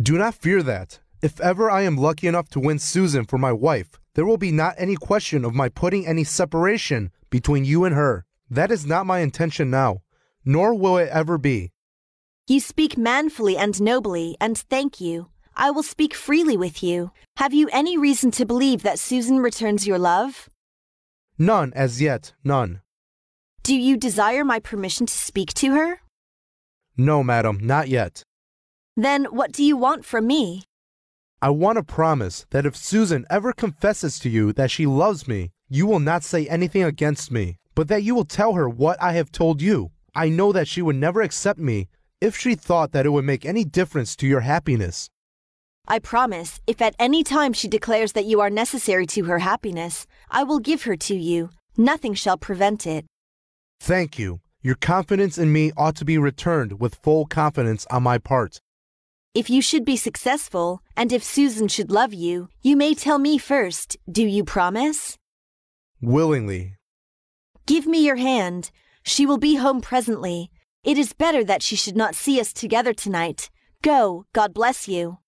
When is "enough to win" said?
2.28-2.78